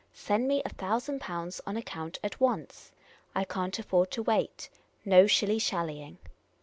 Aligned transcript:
Send 0.15 0.47
me 0.47 0.63
a 0.65 0.69
thousand 0.69 1.21
pounds 1.21 1.61
on 1.67 1.77
account 1.77 2.17
at 2.23 2.39
once. 2.41 2.91
I 3.35 3.43
can't 3.43 3.77
afford 3.77 4.09
to 4.13 4.23
wait. 4.23 4.67
No 5.05 5.25
shillyshallying." 5.25 6.17